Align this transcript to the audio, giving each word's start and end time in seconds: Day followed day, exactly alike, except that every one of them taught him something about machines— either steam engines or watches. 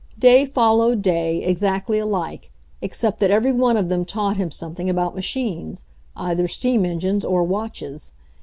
Day 0.17 0.47
followed 0.47 1.03
day, 1.03 1.43
exactly 1.43 1.99
alike, 1.99 2.49
except 2.81 3.19
that 3.19 3.29
every 3.29 3.51
one 3.51 3.77
of 3.77 3.87
them 3.87 4.03
taught 4.03 4.35
him 4.35 4.49
something 4.49 4.89
about 4.89 5.13
machines— 5.13 5.83
either 6.15 6.47
steam 6.47 6.87
engines 6.87 7.23
or 7.23 7.43
watches. 7.43 8.11